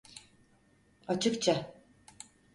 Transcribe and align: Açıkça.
Açıkça. 1.07 1.71